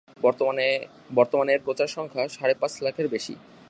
বর্তমানে 1.17 1.51
এর 1.55 1.61
প্রচার 1.65 1.87
সংখ্যা 1.87 2.23
সাড়ে 2.27 2.55
পাঁচ 2.61 2.73
লাখের 2.81 3.07
বেশি। 3.07 3.33